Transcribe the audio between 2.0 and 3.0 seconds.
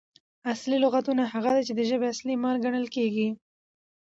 اصلي مال ګڼل